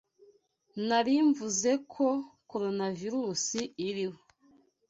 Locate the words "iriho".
3.87-4.19